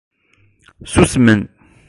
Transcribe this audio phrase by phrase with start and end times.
[0.85, 1.41] Susmen.